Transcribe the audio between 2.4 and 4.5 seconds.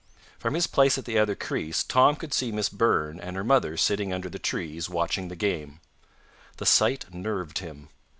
Miss Burn and her mother sitting under the